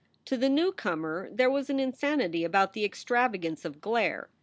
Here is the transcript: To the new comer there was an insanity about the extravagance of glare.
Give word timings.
To 0.25 0.35
the 0.35 0.49
new 0.49 0.71
comer 0.71 1.29
there 1.31 1.51
was 1.51 1.69
an 1.69 1.79
insanity 1.79 2.43
about 2.43 2.73
the 2.73 2.83
extravagance 2.83 3.65
of 3.65 3.79
glare. 3.81 4.31